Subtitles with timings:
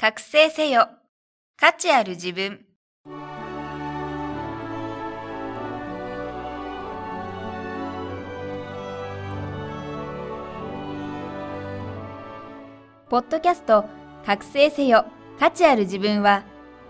[0.00, 0.88] 覚醒せよ。
[1.58, 2.64] 価値ある自分。
[13.10, 13.84] ポッドキャスト
[14.24, 15.04] 覚醒せよ。
[15.38, 16.44] 価値ある自分は、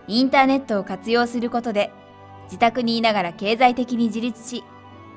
[0.06, 1.90] インターネットを活用することで、
[2.44, 4.62] 自宅にいながら経済的に自立し、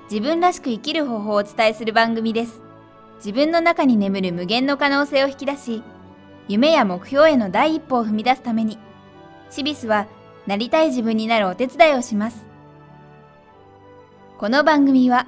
[0.10, 2.60] 自分らしく生きる方法をお伝えする番組です。
[3.18, 5.84] 自分の中に眠る無限の可能性を引き出し、
[6.48, 8.78] 夢や目標への第一歩を踏み出すために、
[9.50, 10.08] シビスは
[10.46, 12.46] なりたい自分になるお手伝いをします。
[14.38, 15.26] この番組は、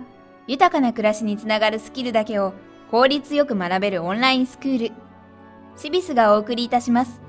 [0.47, 2.53] 豊かな暮らしにつながるスキルだけを
[2.91, 4.95] 効率よく学べるオンラインスクール、
[5.77, 7.24] シビスがお送りいたします。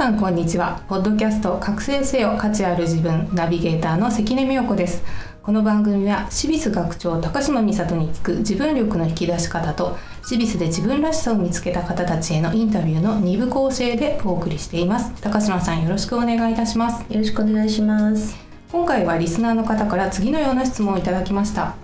[0.00, 0.80] さんこんにちは。
[0.88, 5.02] ポッドキャスト覚醒せよ価値ある自分ナビゲーターの関根美代子です。
[5.42, 15.12] この番組はシビス学長高島美里に聞く自分力の引き出し方とシビスで自分らしさを見つけた方たちへのインタビューの2部構成でお送りしています。
[15.20, 17.02] 高島さんよろしくお願いいたします。
[17.12, 18.38] よろしくお願いします。
[18.72, 21.74] 今回はリスナーの方から次のような質問をいただきました。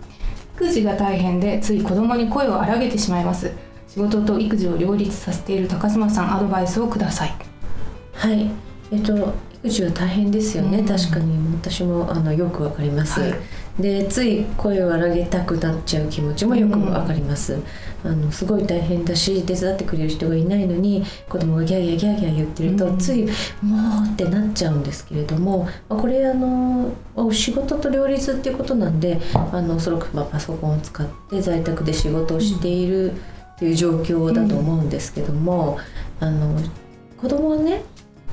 [0.55, 3.53] 育児が大変でつい子供に声を荒げてしまいます。
[3.89, 7.46] 仕事と育児を両立させている高島さんアドバイスをください
[8.17, 8.51] はい。
[8.91, 10.87] えっと育児は大変ですよね、うん。
[10.87, 11.37] 確かに。
[11.57, 13.35] 私もあのよくわかります、はい。
[13.81, 17.59] でつい声を荒げたくなっちゃう気持ちもよくわかります、
[18.05, 22.99] あのすごい大変だし手伝ってくれる人がいないのに子供がギャーギャーギャーギャー言ってると、うん。
[22.99, 23.25] つい
[23.61, 35.79] もうってなっちゃうんですけれどもまあこれあのお仕事と両立っていうことなんであのおそらくまあパソコンを使って在宅で仕事をしているっていう状況だと思うんですけども、
[36.21, 36.61] あの
[37.17, 37.83] 子供がね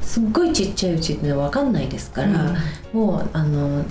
[0.03, 2.55] すっごいちっちゃいうちってのは分かんないですから、
[2.93, 3.83] もうあの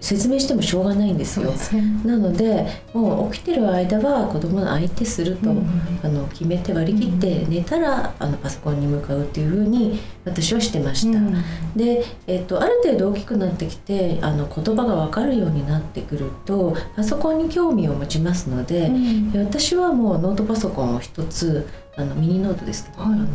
[0.00, 1.50] 説明してもしょうがないんですよ。
[1.52, 1.82] すね。
[2.04, 5.66] なのでもう起きてる間は子供の相手すると、うん
[6.02, 11.18] あの決めて割り切って寝たらあのパソコンに向かうっていうふうに私はしてました。
[11.18, 11.34] うん。
[11.74, 19.32] で、えっとある程度大きくなってきてあの言葉が分かるようになってくるとパソコンに興味を持ちますので、うん。
[19.32, 21.66] で私はもうノートパソコンを一つ
[21.96, 23.12] あのミニノートですけど、はい。
[23.12, 23.26] あの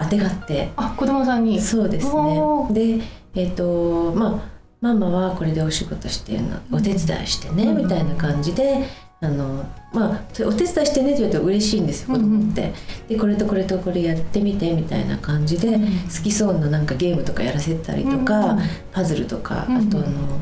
[0.00, 0.70] 当てがって。
[0.76, 1.60] あ子供さんに。
[1.60, 2.40] そうですね。
[2.70, 8.86] でえっ、とまあママはこれでお仕事してるのお手伝いしてね、うんみたいな感じで
[9.20, 9.62] あの
[9.92, 12.72] まあお手伝いしてねって言うと嬉しいんですよ子供って、
[13.08, 18.60] でこれとこれとこれやってみてみたいな感じで、うん好きそうななんかゲームとかやらせたりとか、うん
[18.92, 19.76] パズルとか、うん。
[19.76, 20.40] あとあの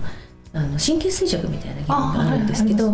[0.52, 2.92] あの神経衰弱みたいなゲームがあるんですけど、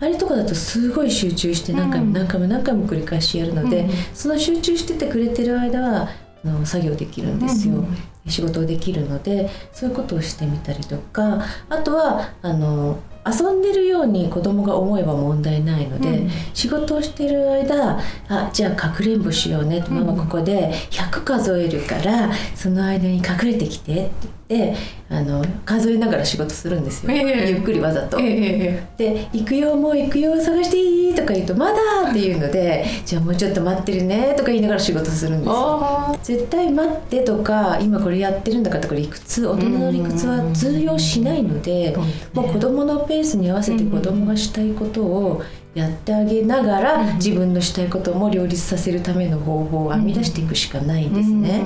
[0.00, 2.12] あれとかだとすごい集中して何回もうん。
[2.12, 3.90] 何回も何回も繰り返しやるので、うん。
[4.14, 6.08] その集中しててくれてる間は
[6.44, 16.30] あの作業できるんですよ、うん仕事をできるのでそういうことをしてみたりとかあとはあの遊んでるように子供が思えば問題ないので、うん。
[16.52, 17.98] 仕事をしてる間
[18.28, 27.50] あじゃあかくれんぼしようね、ママここで100数えるからその間に隠れてきてって言ってあの数えながら仕事するんですよ、ええ。
[27.50, 28.18] ゆっくりわざと。
[28.18, 29.14] えええ。
[29.14, 31.76] で「行くよもう行くよ探していい?」とか言うと「まだ!」
[32.10, 35.54] って言うので「じゃあもうちょっと待ってるね」とか言いながら仕事するんですよ。
[35.56, 41.96] あ絶対待ってとか今これやってるんだからとか理屈大人の理屈は通用しないので
[42.32, 45.42] もう子供のペースに合わせて子供がしたいことを
[45.74, 51.62] やってあげながら自分のしたいことも両立させるための方法を編み出していくしかないんですね。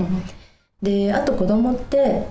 [0.83, 2.23] であと子供って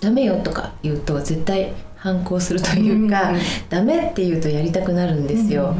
[0.00, 3.38] ダメよとか言うと絶対反抗するというか、うん
[3.70, 5.74] ダメって言うとやりたくなるんですよ。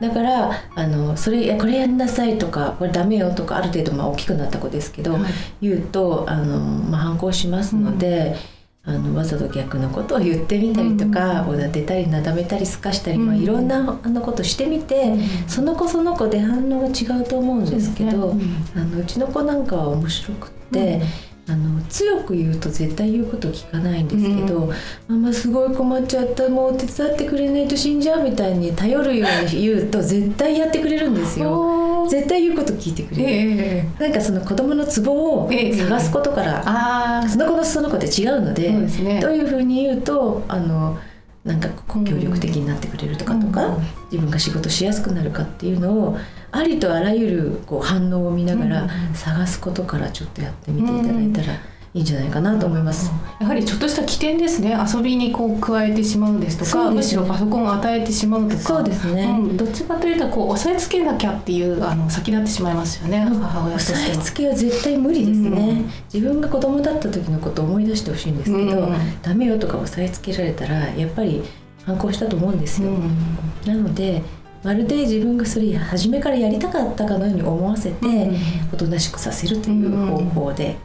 [0.00, 5.22] だからあのそれこれやんなさいとかこれダメよとかある程度まあ大きくなった子ですけど、はい。
[5.62, 8.36] 言うとあの、まあ、反抗しますので、
[8.84, 11.48] あのわざと逆のことを言ってみたりとか、うん。
[11.48, 13.42] おだてたりなだめたりすかしたり、まあ、うん。
[13.42, 15.48] いろんなあのことしてみて、うん。
[15.48, 18.44] その子その子で反応が違うと思うんですけどそうね。
[18.74, 21.00] あのうちの子なんかは面白くって。
[21.48, 24.64] あの強く言うと絶対言うこと聞かないんですけど、
[25.08, 25.22] うん。
[25.22, 32.06] ママすごい困っちゃったもう手伝ってくれないと死んじゃうみたいに頼るように言うと絶対やってくれるんですよ。
[32.08, 35.72] 絶対言うこと聞いてくれる、ええなんかその子供のツボをええ。
[35.72, 40.98] 探すことから、ああその子のその子で違うのでねどういうふうに言うとあの
[41.46, 41.68] なんか
[42.04, 46.16] 協力的になってくれるとかとか、うん自分が仕事しやすくなるかっていうのを
[46.52, 51.58] ありとあらゆるこう反応を見ながらうん探すことからちょっとやってみていただいたら
[51.96, 53.10] いいんじゃないかなと思います。
[53.40, 54.76] やはりちょっとした起点ですね。
[54.94, 58.62] 遊びにこう加えてしまうんですとかむしろパソコンを与えてしまうとか。
[58.62, 59.24] そうですね。
[59.24, 64.14] うん、どっちかというとこう押さえつけなきゃっていうあの先立ってしまいますよね、母親と押しては。
[64.14, 65.90] さえつけは絶対無理ですね、うん。
[66.12, 68.96] 自分が子供だった時のことを思い出してほしいんですけど、うん。
[69.22, 71.42] ダメよとか押さえつけられたらやっぱり
[71.86, 72.90] 反抗したと思うんですよ、
[73.64, 74.20] なので
[74.62, 78.36] まるで自分がそれ初めからやりたかったかのように思わせて、うん。
[78.74, 80.76] おとなしくさせるという方法で、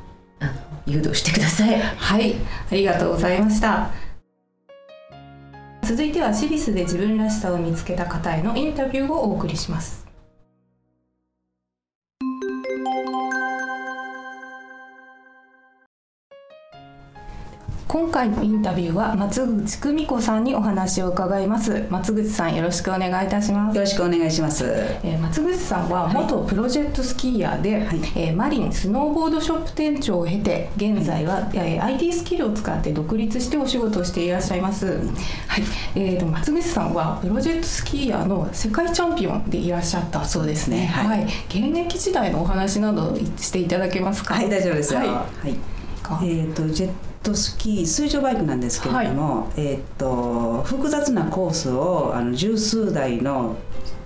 [0.85, 1.79] 誘導してください。
[1.79, 2.35] はい、
[2.71, 3.91] ありがとうございました。
[5.83, 10.00] 続いてはシリスで自分らしさを見つけた方へのインタビューをお送りします。
[17.91, 21.87] 今回のインタビューは松口久美子さんにお話を伺います。
[21.89, 23.75] 松口さんよろしくお願いいたします。
[23.75, 24.63] よろしくお願いします。
[25.03, 27.97] えー松口さんは元プロジェクトスキーヤーで、はい。
[28.15, 35.63] えーマリンスノーボードショップ店長を経て現在は、えー IT スキルを使って独立してお仕事をしていらっしゃいます、はい。
[35.95, 40.23] えーと松口さんはプロジェクトスキーヤーの世界チャンピオンでいらっしゃった。
[40.23, 40.85] そうですね。
[40.85, 41.25] はい。
[41.49, 44.35] 現役時代のお話などしていただけますか？
[44.35, 44.99] はい、大丈夫ですよ。
[45.01, 45.09] はい。
[45.09, 45.55] はい。
[46.01, 46.21] か。
[46.23, 46.89] えっ、とジェッ
[47.23, 53.57] トスキー水上バイクなんですけれども、えっ、と複雑なコースをあの十数台の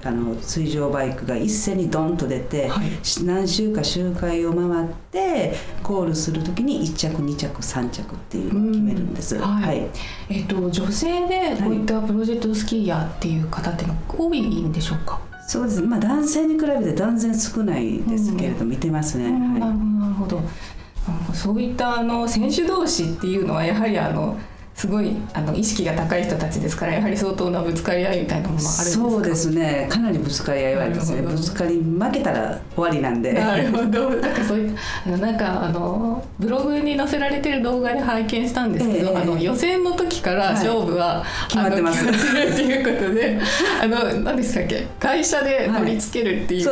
[0.06, 2.90] あの水上バイクが一斉にドンと出て、はい。
[3.04, 9.36] し何周か周回を回ってコールするときに1着2着3着っていうのを決めるんです。
[9.36, 9.42] うん。
[9.42, 9.90] はい。
[10.30, 15.82] えー、と女性でこういったプロジェクトスキーヤーっていう方っていうのは多いんでしょうか、そうです。
[15.82, 19.32] まあ男性に比べて断然少ないですけれど、見てますね。
[19.32, 20.42] はほどなるほど
[21.34, 24.38] そういったあの選手同士っていうのはやはりあの
[24.76, 29.10] すごいあの意識が高い人たちですからやはり相当なぶつかり合いみたいなものもあるんですか？
[29.10, 29.88] そうですね。
[29.90, 31.22] かなりぶつかり合いはありますね。
[31.22, 33.32] ぶつかり負けたら終わりなんで。
[33.34, 34.10] なるほど。
[34.10, 34.76] なんかそういっ
[35.06, 43.40] たなんかあのブログに載せられてる動画で拝見したんですけど、ええあの予選の時から勝負は、決まってますっていうことで、
[43.82, 44.86] あの何でしたっけ？
[45.00, 46.64] 会社で乗り付けるっていう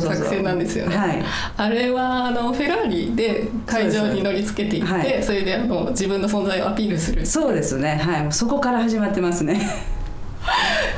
[0.00, 0.96] 作戦なんですよね。
[0.96, 1.22] はい。
[1.56, 7.26] あれはあのフェラーリで会場に乗り付けていって、それであの自分の存在をアピールする。
[7.26, 7.96] そうですね。
[7.96, 8.32] はい。
[8.32, 9.60] そこから始まってますね。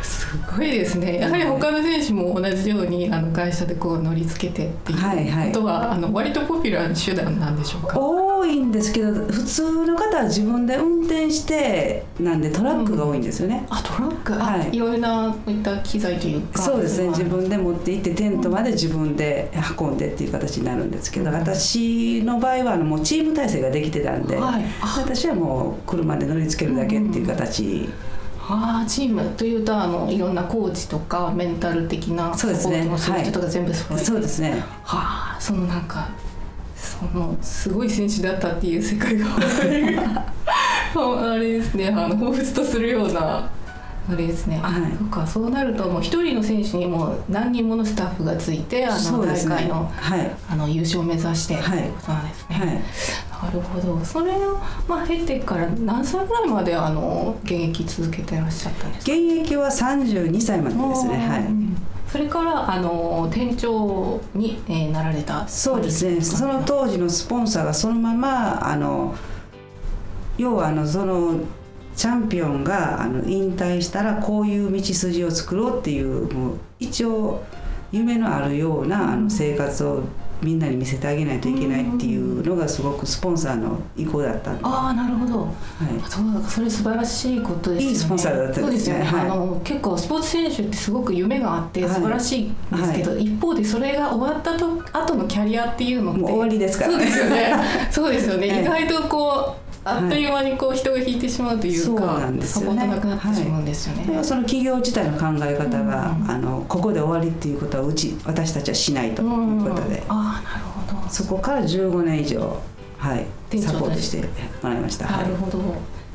[0.03, 1.19] すごいですね。
[1.19, 7.99] やはり他の選手も同じようにあの会社でこう乗り付けてってはいはいいうことは、あの割とポピュラーな手段なんでしょうか？
[8.41, 13.67] 多いんですけど、普通の方は自分で運転してなんでトラックが多いんですよね。
[13.69, 14.77] あトラック、あはい。
[14.77, 16.63] いろいろなこういった機材というか。
[16.63, 17.01] そうです。
[17.03, 17.09] ね。
[17.09, 24.65] 自分分で持って行ってテントまで自分で運んでっていう形になるんですけど、私の場合はあのもうチーム体制ができてたんで、はい。
[24.81, 25.01] あ。
[25.01, 27.89] 私はもう車で乗り付けるだけっていう形。
[28.53, 32.81] あーチームというとあのいろんなコーチとかメンタル的なサポそうですね。
[32.81, 34.65] ートの人とか全部揃えて、そうですね。
[34.83, 36.09] はあそのなんか
[37.01, 39.27] そのすごい選手だったっていう世界が
[40.95, 43.49] あれですねあの彷彿とするような
[44.11, 49.45] あれですね、あはいそうかそうなるともう一人の選手にも何人ものスタッフがついてあの大。
[49.45, 50.31] 会のはい。
[50.51, 52.57] あの優勝を目指してとはいいうことなんですね。
[52.57, 52.67] はい。
[52.67, 54.59] なるほどそれを、
[54.89, 59.13] まあ、経てから何歳ぐらいまであの現役続けてらっしゃったんですか？
[59.13, 61.17] 現役は32歳までですね。
[61.29, 61.45] はい。
[62.11, 66.21] それからあの店長に、えーなられたそうですね。
[66.21, 69.15] その当時のスポンサーがそのままあの
[70.37, 71.41] 要はあのその
[71.95, 77.45] チャンピオンがあの引退したらこういう道筋を作ろうっていうもう一応
[77.93, 80.03] 夢のあるようなあの生活を
[80.43, 85.49] みんなに見せてあげないといけないっていうのがすごくスポンサーの意向だったああなるほど。
[85.85, 87.91] い、そうだそれ素晴らしいことですよね。
[87.91, 88.63] いいスポンサーだったですね。
[88.63, 89.21] そうですよね、はい。
[89.21, 91.95] あの結構スポーツ選手ってすごく夢があってはい。
[91.95, 96.97] 素晴らしいんですけど、一方でそれが終わったと後のキャリアっていうのって終わりですから。
[96.97, 97.55] ねそうですよね。
[97.91, 98.63] そうですよね、はい。
[98.63, 102.81] 意外とこうあっという間にこう人が引いてしまうというそうか、なんですよね。
[102.81, 106.31] サポートなくなってしまうんですよね、はその企業自体の考え方が、うん。
[106.31, 111.09] あのここで終わりっていうことはうち私たちはしないということで、ああなるほど。
[111.09, 112.61] そこから15年以上、
[112.99, 113.27] はい、
[113.59, 114.29] サポートして
[114.63, 115.07] もらいました。
[115.07, 115.25] はい。
[115.25, 115.59] なるほど。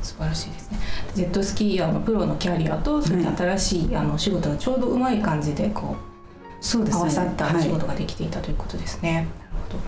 [0.02, 0.78] 素晴らしいですね。
[1.14, 7.00] ジェットスキーヤーのプロのキャリアとそういった新しい、あの仕事がちょうどうまい感じでこうそうですね。
[7.02, 9.12] 合わさったお仕事はができていたということですね。
[9.14, 9.28] なる
[9.68, 9.80] ほど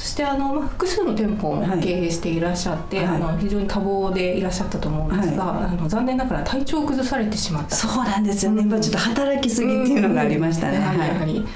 [0.00, 8.62] そしてあの、まあ、複数の店舗も経営していらっしゃって、はいあの非常に多忙でいらっしゃったと思うんですが、あの残念ながら体調を崩されてしまったい、そうなんですよね。
[8.62, 10.76] 今ちょっと働きすぎっていうのがありましたね。
[10.76, 11.46] やはりやははいり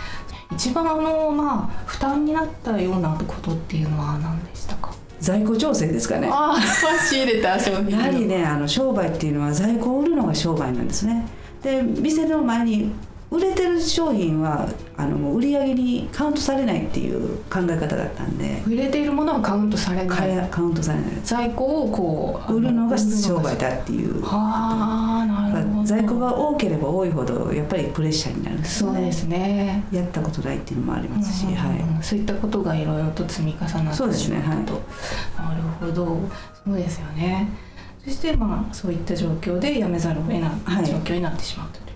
[0.53, 4.93] 一番あの、まあ、負担になったようなことっていうのは何でしたか？
[5.21, 6.29] 在庫調整ですかね。
[6.31, 6.61] ああ
[7.03, 11.27] 仕入れた商品やはりね、あの商売っていうのは在庫を売るのが商売なんですね。
[11.63, 12.93] で、店の前に
[13.31, 18.63] 売れてる商品はあのもう売り上げにカウントされないっていう考え方だったんで。
[18.67, 20.49] 売れているものはカウントされない。
[20.51, 21.11] カウントされない。
[21.25, 24.23] 在庫をこう売るのが商売だだっていう。
[24.23, 25.85] はあなるほど。
[25.85, 29.85] 在庫が多ければ多いほどやっぱりプレッシャーになるそうですね。
[29.91, 32.05] やったことないっていうのもありますし、うんはい。
[32.05, 34.83] そういったことがいろいろと積み重なってそうですねしまったと、
[35.43, 36.21] なるほど。
[36.65, 37.49] そうですよね。
[38.05, 40.87] そしてまあそういった状況で辞めざるを得ないはい。
[40.87, 41.85] 状況になってしまったという。
[41.85, 41.94] こと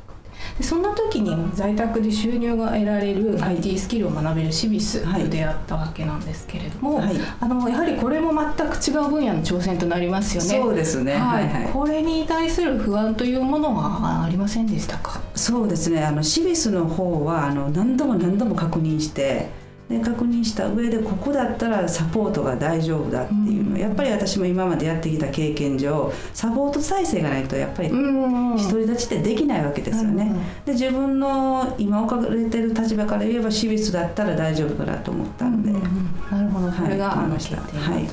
[0.59, 5.23] で,、でそんな時に在宅で収入が得られる IT スキルを学べるシビスはい。
[5.23, 7.17] と出会ったわけなんですけれども、はい。
[7.41, 10.49] あのやはりこれも全く違う分野の挑戦となりますよね。
[10.65, 11.15] そうですね。
[11.15, 11.69] ははいい、はい。
[11.73, 15.21] これに対する不安というものはありませんでしたか？
[15.35, 16.03] そうですね。
[16.05, 19.49] あのシビスの方はあの何度も何度も確認して
[19.89, 23.71] で確認した上でここだったらサポートが大丈夫だっていうの。
[23.71, 23.81] は、うん。
[23.81, 28.57] やっぱり私も今までやってきた経験上サポート体制がないとやっぱりん。
[28.57, 30.31] 独り立ちってできないわけですよね。
[30.67, 36.39] で自分の今置かれてる立場から言えばシビスだったら大丈夫かなと思ったんで、うんうんうん。
[36.39, 38.09] なるほど、それが、はいはい。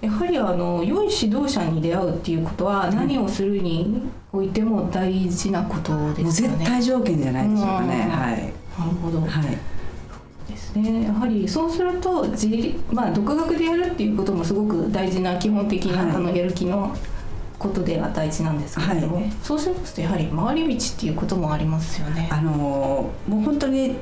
[0.00, 4.00] やはりあの良い指導者に出会うっていうことは何をするに
[4.32, 6.58] おいても大事なことですよね。
[6.58, 8.04] 絶対条件じゃないでしょうかね。
[8.04, 8.10] うん。
[8.12, 8.36] はい。
[8.78, 9.75] なるほど、はい
[10.48, 11.04] ですね。
[11.04, 16.94] やはりそうすると自力まあ独学でやるっていうこともすごく大事な基本的な、はいあのやる気の
[17.58, 22.28] ことでは大事なんですけれども、はいそうしますとやはり回り道っていうこともありますよね。
[22.30, 23.96] あのーもう本当に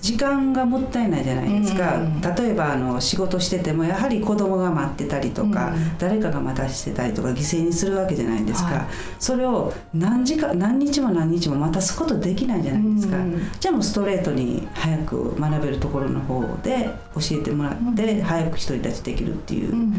[0.00, 2.20] 時間がもったいないじゃないですか、うんうんうん。
[2.20, 8.86] 例えばあの仕事しててもやはり子供が待ってたりとか、うん誰かが待たしてたりとか犠牲にするわけじゃないですか、はい。
[9.18, 19.94] それを何時間何日も何日も待たすことできないじゃないですか、うんじゃあもうストレートに早く学べるところの方で教えてもらって、早く独り立ちできるっていう、うん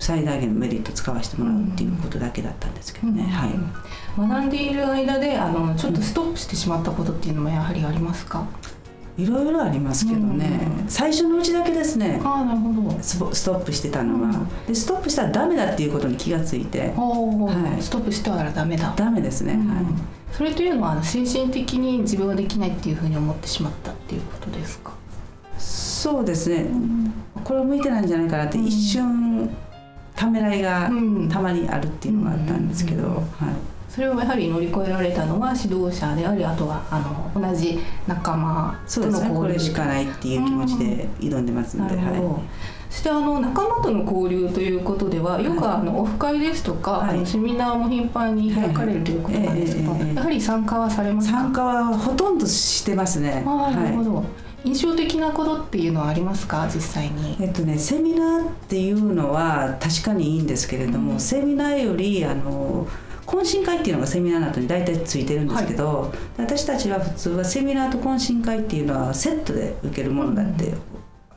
[0.00, 3.52] 最大限のメリット使わせてもらうっていうことだけだったんですけどね、はい。
[4.18, 8.46] 学んでいる間であのちょっとストップしてしまったことっていうのもやはりありますか、
[9.16, 10.88] いろいろありますけどね、うん。
[10.88, 12.20] 最初のうちだけですね。
[12.24, 12.98] ああなるほど。
[13.00, 14.48] ストップしてたのは、うん。
[14.66, 16.92] でストップしたらダメだっていうことに気がついて。
[16.96, 17.82] はい。
[17.82, 19.68] ストップしたらダメだ、ダメですね、うん。
[19.68, 19.84] はい。
[20.32, 24.92] それというのはあの精神的に自分はできないっていうふうに思ってしまったっていうことですか、
[25.58, 26.66] そうですね。
[27.44, 28.64] これは向いてないんじゃないかなってうん。
[28.64, 29.48] 一瞬
[30.16, 31.28] ためらいがうん。
[31.28, 33.14] たまにあるっていうのがあったんですけど、うん。
[33.14, 33.24] はい、
[33.94, 36.98] それをやはり乗り越えられたのは指導者でありあとはあ
[37.34, 39.30] の同じ仲間そうですね。
[39.32, 42.40] これしかないっていう気持ちで挑んでますので、なるほど、は
[42.90, 47.18] そしてあの仲間との交流ということではよくあのオフ会ですとか、はい。
[47.18, 51.38] あのセミナーも頻繁に開かれるということなんですけど、やはり参加はされい、ますか？
[51.38, 53.44] 参加はほとんどしてますね。
[53.46, 54.04] ああなるほはい。
[54.06, 54.24] ど、
[54.64, 56.66] 印象的なことっていうのはありますか？
[56.66, 57.36] 実際に。
[57.40, 61.20] えっとね、セミナーっていうのは確かにいいんですけれども、うん。
[61.20, 62.88] セミナーよりあの
[63.26, 70.74] 懇親会っていうのがセミナーの後に大体ついてるんですけど、私たちは普通はセミナーと懇親会っていうのはセットで受けるものだって、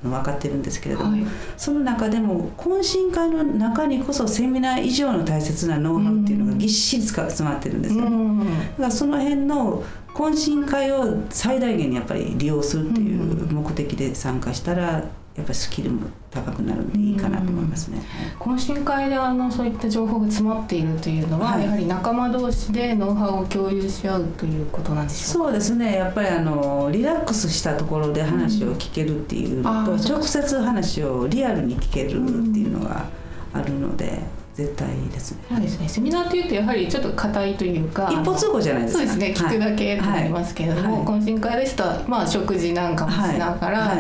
[0.03, 1.25] 分かってるんですけれども、はい。
[1.57, 8.07] その中でも懇親会の中にこそセミナー以上の大切なノウハウっていうのがぎっしり詰まってるんですよね。
[8.07, 15.03] うんだからその辺の懇親会を最大限にやっぱり利用するっていう目的で参加したら
[15.37, 18.01] やっぱりスキルも高くなるんでいいかなと思いますね。
[18.39, 21.63] 懇親会であのそういった情報が詰まっているというのは、はい。
[21.63, 25.49] やはり仲間同士でノウハウを共有し合うということなんでしょうか？
[25.49, 25.97] そうですね。
[25.97, 29.97] やっぱりあのリラックスしたところで話を聞けるっていうのと、うん。
[29.99, 32.11] 直接話をリアルに聞けるっ
[32.51, 33.05] ていうのが
[33.53, 34.23] あるので
[34.55, 35.37] 絶対ですね。
[35.49, 35.87] そうですね。
[35.87, 38.99] セミナーというとやはりちょっと硬いというか一方通行じゃないですか。
[38.99, 39.47] そうですね。
[39.47, 41.21] 聞くだけとなりますけれども、はい。
[41.21, 43.93] 懇親会ですと、まあ、食事なんかもしながら、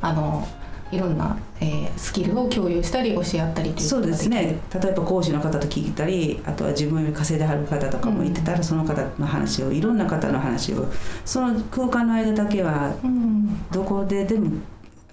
[0.00, 0.46] あの
[0.94, 4.58] いろんな、えースキルを共有したり教え合ったりというそうですね。
[4.72, 10.86] 例えば講師の方と聞いたりあとは自分より稼いではる方とかもいてたら、その方の話をいろんな方の話を
[11.24, 13.70] その空間の間だけはうん。
[13.70, 14.50] どこででも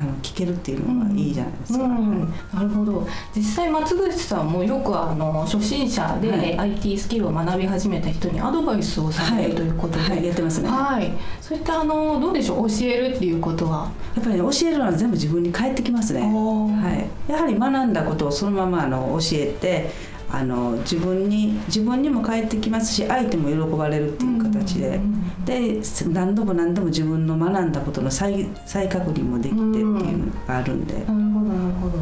[0.01, 1.83] あの聞けるっていうのがいいじゃないですか。
[1.83, 2.33] うん。
[2.53, 3.07] なるほど。
[3.35, 6.57] 実際松口さんもよくあの初心者で、はい。
[6.57, 10.69] IT スキルを学び始めた人にアドバイスをされるということで、はい、やってますね。
[10.69, 12.69] はい、そういったあのどうでしょう？
[12.69, 16.21] 教えるっていうことは、やっぱりね教えるのは全部自分に返ってきますね。
[16.21, 19.91] はい、やはり学んだことをそのままあの教えて
[20.33, 24.99] あの自分に自分にも返ってきますし相手も喜ばれるっていう形で、
[25.45, 31.97] で何度も何度も自分の学んだことの再再確認もできてっていうのがあるんで、なるほどなるほど。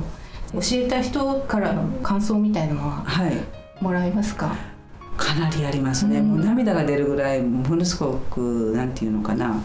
[0.54, 3.34] 教えた人からの感想みたいなのははい。
[3.82, 4.56] もらえますか？
[5.18, 6.28] かなりありますね、うん。
[6.28, 9.60] もう涙が出るぐらいものすごくなんていうのかな。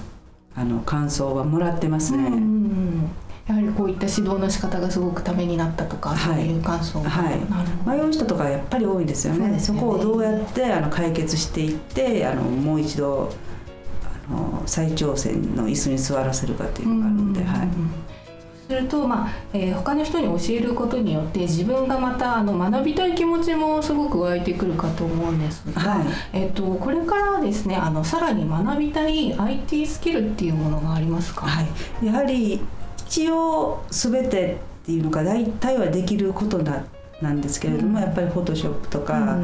[0.56, 2.28] あの感想はもらってますね。
[2.28, 3.10] うん
[3.46, 6.18] やはりこういった指導の仕方がすごくためになったとか、はい。
[6.18, 7.00] そういう感想。
[7.00, 7.98] が、はい。
[7.98, 9.48] 迷う人とかやっぱり多いんですよね。
[9.48, 9.60] ね。
[9.78, 13.30] こをどうやってあの解決していってあのもう一度
[14.30, 17.68] ああの再挑戦の椅子に座らせるかっていうのがあるんで、はい。
[18.66, 26.06] すると、まあえー、他の人に教えることによって自分がまたあの学びたい気持ちもすごく湧いてくるかと思うんですが、はい。
[26.32, 31.62] えー、とこれからですねあのさらに学びたい IT スキルっていうものがありますか、は
[32.02, 32.62] い、やはり
[33.14, 36.84] 一応全てっていうのが大体はできることな
[37.20, 38.04] なんですけれども、うん。
[38.04, 39.38] やっぱりフォトショップとか、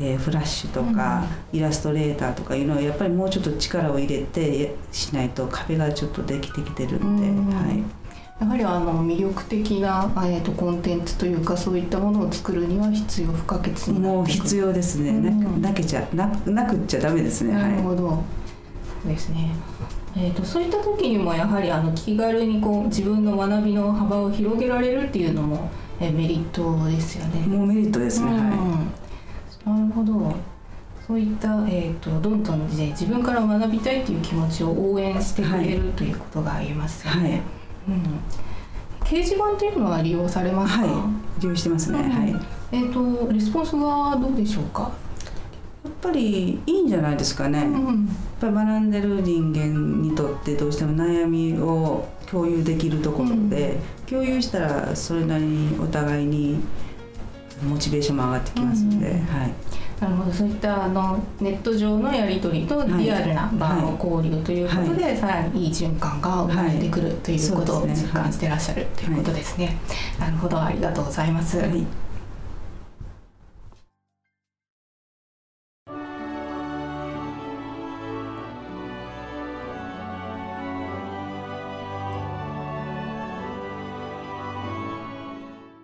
[0.00, 7.46] えーフラッシュとか、イラストレーターとかいうのはやっぱりもうちょっと力を入れてしないと壁がちょっとできてきてるんで、うん。
[7.54, 7.82] はい、
[8.40, 14.42] やはりあの魅力的な、えー、とコンテンツというかそういったものを作るには必要不可欠になもうってくる。
[14.44, 18.18] 必要ですね、なうんなけちゃななくっちゃダメですね、なるはほど、そう
[19.06, 19.50] ですね。
[20.16, 25.70] えー、とそういった時にもやはりあの気軽にこう自分の学びの幅を広げられるっていうのも、
[26.00, 27.56] えーメリットですよい、ね。
[27.56, 28.36] もうメリットですね、は
[29.66, 29.80] うん。
[29.80, 30.34] なるほど。
[31.06, 37.30] そういった、えー、とどんどん、ね、自分から学びたいという気持ちを応援してくれる、ということが言えますい、よね。
[37.30, 37.40] はい、
[37.88, 38.02] うん、
[39.04, 40.88] 掲示板というのは利用されますか、は
[41.38, 42.10] い、利用してますね、うん。
[42.10, 42.30] はい。
[42.30, 42.40] やっ
[42.72, 44.90] えー、とレスポンスはどうでしょうか、
[46.04, 47.60] ぱりいいんじゃないですかね。
[47.60, 47.74] うん。
[47.74, 47.94] やっ
[48.40, 56.60] ぱり学んでる人間にとってどうしても悩みを共有できるところで、共有したらそれなりにお互いに
[57.66, 59.26] モチベーションも上がってきますので、うん。
[59.26, 59.52] はい、
[60.00, 60.32] なるほど。
[60.32, 69.78] そういったあのネット上のやり取りとはいリアルな場の交流ということで、さらにいい循環が生まれてくるということを実感してらっしゃるということですね。
[70.18, 70.60] なるほど。
[70.60, 71.58] ありがとうございます。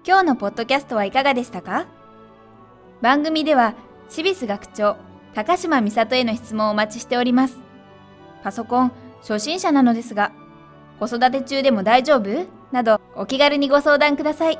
[0.07, 1.85] 今日のポッドキャストはいかがでしたか？
[3.03, 3.75] 番組では、
[4.09, 4.97] シビス学長、
[5.35, 7.59] 高島美里への質問をお待ちしております。
[8.43, 10.33] パソコン、初心者なのですが、
[10.99, 12.47] 子育て中でも大丈夫？
[12.73, 14.59] など、お気軽にご相談ください。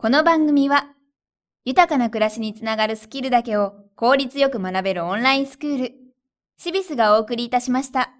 [0.00, 0.86] この番組は、
[1.68, 5.92] 豊かな暮らしにつながるスキルだけを効率よく学べるオンラインスクール、
[6.56, 8.17] シビスがお送りいたしました。